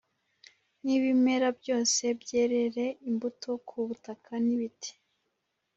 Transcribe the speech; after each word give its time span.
N 0.83 0.85
ibimera 0.95 1.47
byose 1.59 2.03
byerere 2.21 2.85
imbuto 3.09 3.49
ku 3.67 3.77
butaka 3.87 4.31
n 4.45 4.47
ibiti 4.55 4.91